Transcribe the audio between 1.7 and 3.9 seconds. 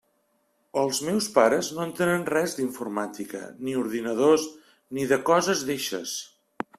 no entenen res d'informàtica ni